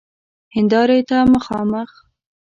هیندارې 0.55 0.99
ته 1.09 1.17
مخامخ 1.33 1.89